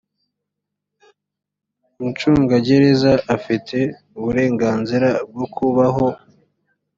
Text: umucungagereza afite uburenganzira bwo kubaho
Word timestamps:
umucungagereza 1.97 3.11
afite 3.35 3.77
uburenganzira 4.17 5.09
bwo 5.31 5.45
kubaho 5.55 6.07